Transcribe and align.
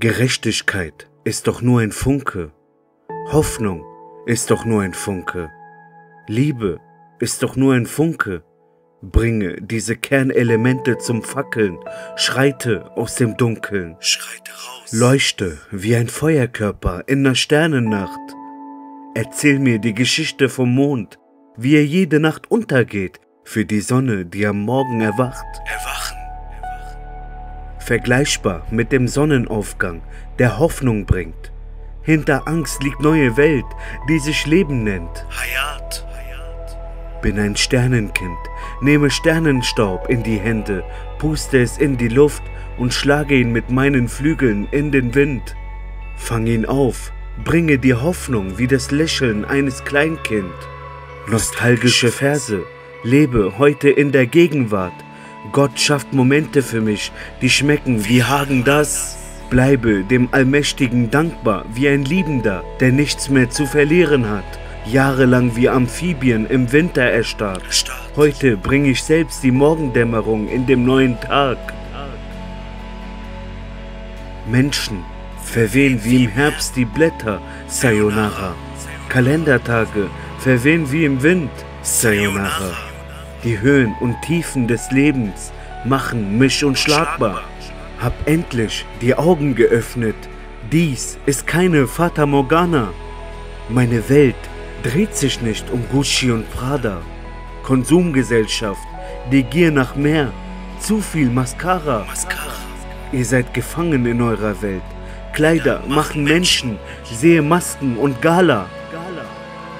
Gerechtigkeit 0.00 1.10
ist 1.24 1.48
doch 1.48 1.60
nur 1.60 1.80
ein 1.80 1.90
Funke. 1.90 2.52
Hoffnung 3.32 3.84
ist 4.26 4.48
doch 4.52 4.64
nur 4.64 4.82
ein 4.82 4.94
Funke. 4.94 5.50
Liebe 6.28 6.78
ist 7.18 7.42
doch 7.42 7.56
nur 7.56 7.74
ein 7.74 7.84
Funke. 7.84 8.44
Bringe 9.02 9.56
diese 9.60 9.96
Kernelemente 9.96 10.98
zum 10.98 11.24
Fackeln, 11.24 11.78
schreite 12.14 12.96
aus 12.96 13.16
dem 13.16 13.36
Dunkeln, 13.36 13.96
Schreite 13.98 14.52
raus. 14.52 14.92
leuchte 14.92 15.58
wie 15.72 15.96
ein 15.96 16.06
Feuerkörper 16.06 17.02
in 17.08 17.24
der 17.24 17.34
Sternennacht. 17.34 18.36
Erzähl 19.16 19.58
mir 19.58 19.80
die 19.80 19.94
Geschichte 19.94 20.48
vom 20.48 20.72
Mond, 20.76 21.18
wie 21.56 21.74
er 21.74 21.84
jede 21.84 22.20
Nacht 22.20 22.52
untergeht, 22.52 23.18
für 23.42 23.64
die 23.64 23.80
Sonne, 23.80 24.26
die 24.26 24.46
am 24.46 24.60
Morgen 24.60 25.00
erwacht. 25.00 25.44
Erwachen. 25.66 26.17
Vergleichbar 27.88 28.66
mit 28.70 28.92
dem 28.92 29.08
Sonnenaufgang, 29.08 30.02
der 30.38 30.58
Hoffnung 30.58 31.06
bringt. 31.06 31.50
Hinter 32.02 32.46
Angst 32.46 32.82
liegt 32.82 33.00
neue 33.00 33.38
Welt, 33.38 33.64
die 34.10 34.18
sich 34.18 34.44
Leben 34.44 34.84
nennt. 34.84 35.24
Hayat. 35.30 36.06
Bin 37.22 37.38
ein 37.38 37.56
Sternenkind, 37.56 38.36
nehme 38.82 39.10
Sternenstaub 39.10 40.10
in 40.10 40.22
die 40.22 40.36
Hände, 40.36 40.84
puste 41.18 41.62
es 41.62 41.78
in 41.78 41.96
die 41.96 42.08
Luft 42.08 42.42
und 42.76 42.92
schlage 42.92 43.36
ihn 43.36 43.52
mit 43.52 43.70
meinen 43.70 44.08
Flügeln 44.08 44.68
in 44.70 44.92
den 44.92 45.14
Wind. 45.14 45.56
Fang 46.14 46.46
ihn 46.46 46.66
auf, 46.66 47.10
bringe 47.42 47.78
dir 47.78 48.02
Hoffnung 48.02 48.58
wie 48.58 48.66
das 48.66 48.90
Lächeln 48.90 49.46
eines 49.46 49.82
Kleinkind. 49.84 50.52
Nostalgische 51.26 52.12
Verse, 52.12 52.62
lebe 53.02 53.56
heute 53.56 53.88
in 53.88 54.12
der 54.12 54.26
Gegenwart. 54.26 55.07
Gott 55.52 55.78
schafft 55.78 56.12
Momente 56.12 56.62
für 56.62 56.80
mich, 56.80 57.12
die 57.40 57.50
schmecken 57.50 58.06
wie 58.06 58.22
Hagen 58.22 58.64
das. 58.64 59.16
Bleibe 59.50 60.04
dem 60.04 60.28
Allmächtigen 60.32 61.10
dankbar 61.10 61.64
wie 61.72 61.88
ein 61.88 62.04
Liebender, 62.04 62.64
der 62.80 62.92
nichts 62.92 63.30
mehr 63.30 63.48
zu 63.48 63.66
verlieren 63.66 64.28
hat. 64.28 64.44
Jahrelang 64.84 65.56
wie 65.56 65.68
Amphibien 65.68 66.46
im 66.46 66.70
Winter 66.72 67.02
erstarrt. 67.02 67.62
Heute 68.16 68.56
bringe 68.56 68.90
ich 68.90 69.02
selbst 69.02 69.42
die 69.42 69.50
Morgendämmerung 69.50 70.48
in 70.48 70.66
dem 70.66 70.84
neuen 70.84 71.20
Tag. 71.20 71.58
Menschen 74.50 75.04
verwehen 75.42 76.00
wie 76.04 76.24
im 76.24 76.30
Herbst 76.30 76.76
die 76.76 76.84
Blätter, 76.84 77.40
Sayonara. 77.66 78.54
Kalendertage 79.08 80.08
verwehen 80.38 80.90
wie 80.90 81.04
im 81.04 81.22
Wind, 81.22 81.50
Sayonara. 81.82 82.87
Die 83.44 83.60
Höhen 83.60 83.94
und 84.00 84.20
Tiefen 84.22 84.66
des 84.66 84.90
Lebens 84.90 85.52
machen 85.84 86.38
mich 86.38 86.64
unschlagbar. 86.64 87.44
Hab 88.00 88.12
endlich 88.26 88.84
die 89.00 89.14
Augen 89.14 89.54
geöffnet. 89.54 90.16
Dies 90.72 91.18
ist 91.24 91.46
keine 91.46 91.86
Fata 91.86 92.26
Morgana. 92.26 92.92
Meine 93.68 94.08
Welt 94.08 94.34
dreht 94.82 95.14
sich 95.14 95.40
nicht 95.40 95.70
um 95.70 95.84
Gucci 95.92 96.32
und 96.32 96.50
Prada. 96.50 97.00
Konsumgesellschaft, 97.62 98.82
die 99.30 99.44
Gier 99.44 99.70
nach 99.70 99.94
mehr, 99.94 100.32
zu 100.80 101.00
viel 101.00 101.30
Mascara. 101.30 102.04
Mascara. 102.08 102.58
Ihr 103.12 103.24
seid 103.24 103.54
gefangen 103.54 104.04
in 104.04 104.20
eurer 104.20 104.60
Welt. 104.62 104.82
Kleider 105.32 105.80
machen 105.86 106.24
Menschen, 106.24 106.76
sehe 107.04 107.42
Masken 107.42 107.96
und 107.96 108.20
Gala. 108.20 108.66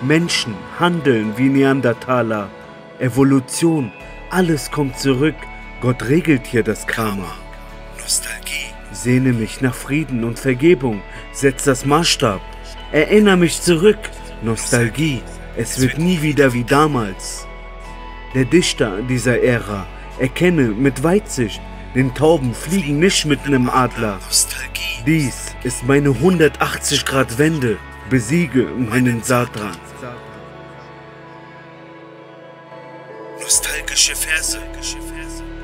Menschen 0.00 0.54
handeln 0.80 1.34
wie 1.36 1.50
Neandertaler. 1.50 2.48
Evolution, 3.02 3.90
alles 4.30 4.70
kommt 4.70 4.96
zurück. 4.96 5.34
Gott 5.80 6.08
regelt 6.08 6.46
hier 6.46 6.62
das 6.62 6.86
Karma. 6.86 7.34
Nostalgie. 8.00 8.70
Sehne 8.92 9.32
mich 9.32 9.60
nach 9.60 9.74
Frieden 9.74 10.22
und 10.22 10.38
Vergebung, 10.38 11.02
setz 11.32 11.64
das 11.64 11.84
Maßstab. 11.84 12.40
Erinnere 12.92 13.36
mich 13.36 13.60
zurück. 13.60 13.98
Nostalgie, 14.42 15.20
es 15.56 15.80
wird 15.80 15.98
nie 15.98 16.22
wieder 16.22 16.52
wie 16.52 16.62
damals. 16.62 17.48
Der 18.36 18.44
Dichter 18.44 19.02
dieser 19.02 19.42
Ära 19.42 19.84
erkenne 20.20 20.68
mit 20.68 21.02
Weitsicht, 21.02 21.60
den 21.96 22.14
Tauben 22.14 22.54
fliegen 22.54 23.00
nicht 23.00 23.26
mit 23.26 23.48
nem 23.48 23.68
Adler. 23.68 24.20
Nostalgie. 24.24 25.02
Dies 25.04 25.56
ist 25.64 25.84
meine 25.84 26.10
180 26.10 27.04
Grad 27.04 27.36
Wende. 27.36 27.78
Besiege 28.10 28.68
meinen 28.78 29.24
Satan. 29.24 29.76
Nostalgische 33.92 34.16
Verse. 34.16 35.61